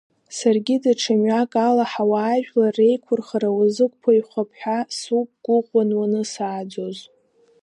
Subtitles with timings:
[0.37, 6.97] Саргьы даҽа мҩак ала ҳауаажәлар реиқәырхара уазықәԥаҩхап ҳәа суқәгәыӷуан уанысааӡоз.